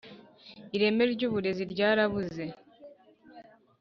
ireme 0.75 1.03
ry 1.13 1.21
uburezi 1.27 1.63
ryarabuze 1.73 2.43